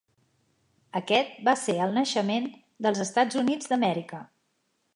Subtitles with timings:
[0.99, 2.47] Aquest va ser el naixement
[2.87, 4.23] dels Estats Units d'Amèrica.